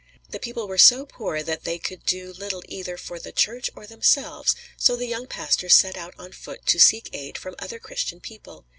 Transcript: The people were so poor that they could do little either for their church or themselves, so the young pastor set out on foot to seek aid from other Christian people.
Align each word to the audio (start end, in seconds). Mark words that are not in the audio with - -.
The 0.31 0.39
people 0.39 0.67
were 0.67 0.79
so 0.79 1.05
poor 1.05 1.43
that 1.43 1.63
they 1.63 1.77
could 1.77 2.03
do 2.07 2.33
little 2.33 2.63
either 2.67 2.97
for 2.97 3.19
their 3.19 3.31
church 3.31 3.69
or 3.75 3.85
themselves, 3.85 4.55
so 4.75 4.95
the 4.95 5.05
young 5.05 5.27
pastor 5.27 5.69
set 5.69 5.95
out 5.95 6.15
on 6.17 6.31
foot 6.31 6.65
to 6.73 6.79
seek 6.79 7.11
aid 7.13 7.37
from 7.37 7.53
other 7.59 7.77
Christian 7.77 8.19
people. 8.19 8.65